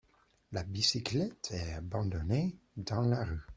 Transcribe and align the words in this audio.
La 0.51 0.63
bicyclette 0.63 1.49
est 1.51 1.73
abandonnée 1.73 2.57
dans 2.75 3.01
la 3.03 3.23
rue. 3.23 3.41